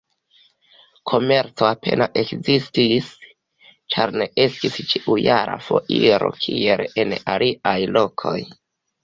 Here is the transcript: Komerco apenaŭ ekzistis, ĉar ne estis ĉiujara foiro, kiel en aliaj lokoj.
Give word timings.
Komerco 1.09 1.67
apenaŭ 1.67 2.07
ekzistis, 2.21 3.11
ĉar 3.97 4.15
ne 4.23 4.27
estis 4.47 4.81
ĉiujara 4.95 5.59
foiro, 5.67 6.33
kiel 6.47 6.85
en 7.05 7.15
aliaj 7.37 7.77
lokoj. 8.01 8.37